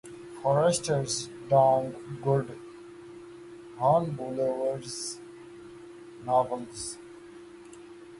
[0.41, 2.57] Forester's "darned good"
[3.77, 4.81] Hornblower
[6.25, 6.97] novels.